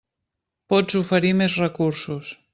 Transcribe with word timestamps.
Pots 0.73 0.97
oferir 1.01 1.35
més 1.43 1.59
recursos. 1.67 2.35